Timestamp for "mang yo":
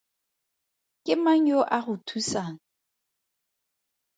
1.25-1.59